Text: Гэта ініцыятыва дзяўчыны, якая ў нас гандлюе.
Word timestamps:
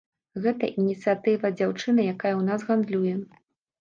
Гэта 0.45 0.69
ініцыятыва 0.83 1.47
дзяўчыны, 1.57 2.01
якая 2.15 2.33
ў 2.37 2.43
нас 2.51 2.59
гандлюе. 2.71 3.15